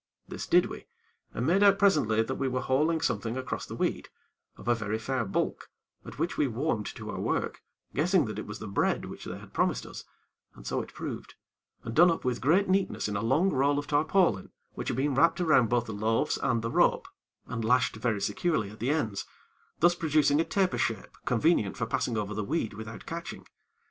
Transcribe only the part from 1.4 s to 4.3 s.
made out presently that we were hauling something across the weed,